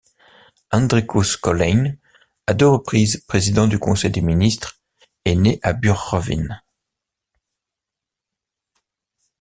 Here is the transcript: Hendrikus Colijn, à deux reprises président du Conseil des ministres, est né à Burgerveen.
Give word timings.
Hendrikus 0.71 1.37
Colijn, 1.39 1.95
à 2.47 2.55
deux 2.55 2.65
reprises 2.67 3.17
président 3.17 3.67
du 3.67 3.77
Conseil 3.77 4.09
des 4.09 4.21
ministres, 4.21 4.81
est 5.25 5.35
né 5.35 5.59
à 5.61 5.73
Burgerveen. 5.73 6.59